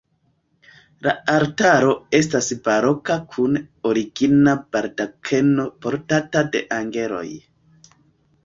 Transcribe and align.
La 1.07 1.11
altaro 1.33 1.91
estas 2.19 2.47
baroka 2.69 3.17
kun 3.35 3.59
origina 3.91 4.57
baldakeno 4.77 5.67
portata 5.85 6.47
de 6.57 6.65
anĝeloj. 6.81 7.27